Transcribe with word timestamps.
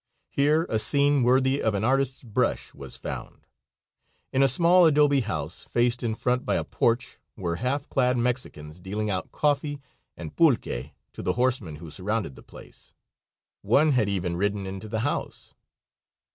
Here 0.31 0.65
a 0.67 0.79
scene 0.79 1.21
worthy 1.21 1.61
of 1.61 1.75
an 1.75 1.83
artist's 1.83 2.23
brush 2.23 2.73
was 2.73 2.97
found. 2.97 3.45
In 4.33 4.41
a 4.41 4.47
small 4.47 4.87
adobe 4.87 5.19
house, 5.19 5.63
faced 5.65 6.01
in 6.01 6.15
front 6.15 6.43
by 6.43 6.55
a 6.55 6.63
porch, 6.63 7.19
were 7.37 7.57
half 7.57 7.87
clad 7.87 8.17
Mexicans 8.17 8.79
dealing 8.79 9.11
out 9.11 9.31
coffee 9.31 9.79
and 10.17 10.35
pulque 10.35 10.87
to 11.13 11.21
the 11.21 11.33
horsemen 11.33 11.75
who 11.75 11.91
surrounded 11.91 12.35
the 12.35 12.41
place. 12.41 12.93
One 13.61 13.91
had 13.91 14.09
even 14.09 14.37
ridden 14.37 14.65
into 14.65 14.89
the 14.89 15.01
house. 15.01 15.53